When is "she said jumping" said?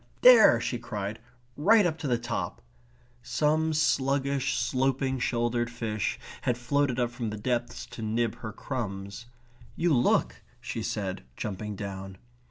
10.59-11.75